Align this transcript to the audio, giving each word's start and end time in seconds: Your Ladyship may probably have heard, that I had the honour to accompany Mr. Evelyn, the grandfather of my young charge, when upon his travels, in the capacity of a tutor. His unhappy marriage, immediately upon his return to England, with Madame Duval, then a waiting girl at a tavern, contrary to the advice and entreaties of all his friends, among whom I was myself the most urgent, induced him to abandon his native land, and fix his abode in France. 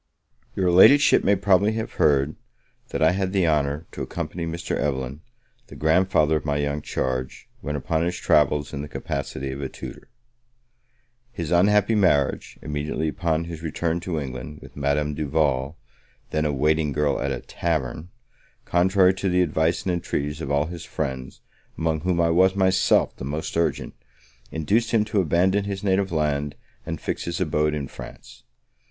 Your 0.55 0.71
Ladyship 0.71 1.23
may 1.23 1.35
probably 1.35 1.73
have 1.73 1.93
heard, 2.01 2.35
that 2.89 3.03
I 3.03 3.11
had 3.11 3.33
the 3.33 3.47
honour 3.47 3.85
to 3.91 4.01
accompany 4.01 4.47
Mr. 4.47 4.75
Evelyn, 4.75 5.21
the 5.67 5.75
grandfather 5.75 6.35
of 6.37 6.43
my 6.43 6.57
young 6.57 6.81
charge, 6.81 7.47
when 7.59 7.75
upon 7.75 8.03
his 8.03 8.17
travels, 8.17 8.73
in 8.73 8.81
the 8.81 8.87
capacity 8.87 9.51
of 9.51 9.61
a 9.61 9.69
tutor. 9.69 10.09
His 11.31 11.51
unhappy 11.51 11.93
marriage, 11.93 12.57
immediately 12.63 13.07
upon 13.09 13.43
his 13.43 13.61
return 13.61 13.99
to 13.99 14.19
England, 14.19 14.57
with 14.63 14.75
Madame 14.75 15.13
Duval, 15.13 15.77
then 16.31 16.45
a 16.45 16.51
waiting 16.51 16.93
girl 16.93 17.21
at 17.21 17.31
a 17.31 17.41
tavern, 17.41 18.09
contrary 18.65 19.13
to 19.13 19.29
the 19.29 19.43
advice 19.43 19.83
and 19.83 19.91
entreaties 19.93 20.41
of 20.41 20.49
all 20.49 20.65
his 20.65 20.83
friends, 20.83 21.41
among 21.77 21.99
whom 22.01 22.19
I 22.19 22.31
was 22.31 22.55
myself 22.55 23.15
the 23.17 23.23
most 23.23 23.55
urgent, 23.55 23.93
induced 24.49 24.89
him 24.89 25.05
to 25.05 25.21
abandon 25.21 25.65
his 25.65 25.83
native 25.83 26.11
land, 26.11 26.55
and 26.87 26.99
fix 26.99 27.25
his 27.25 27.39
abode 27.39 27.75
in 27.75 27.87
France. 27.87 28.41